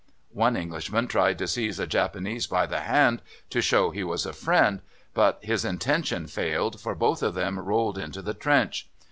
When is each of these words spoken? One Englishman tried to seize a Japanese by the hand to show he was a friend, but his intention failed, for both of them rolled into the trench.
One 0.33 0.57
Englishman 0.57 1.07
tried 1.07 1.37
to 1.37 1.47
seize 1.47 1.77
a 1.77 1.85
Japanese 1.85 2.47
by 2.47 2.65
the 2.65 2.79
hand 2.79 3.21
to 3.51 3.61
show 3.61 3.91
he 3.91 4.03
was 4.03 4.25
a 4.25 4.33
friend, 4.33 4.79
but 5.13 5.37
his 5.43 5.63
intention 5.63 6.25
failed, 6.25 6.81
for 6.81 6.95
both 6.95 7.21
of 7.21 7.35
them 7.35 7.59
rolled 7.59 7.99
into 7.99 8.23
the 8.23 8.33
trench. 8.33 8.89